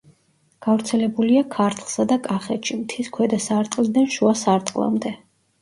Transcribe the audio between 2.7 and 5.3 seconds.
მთის ქვედა სარტყლიდან შუა სარტყლამდე.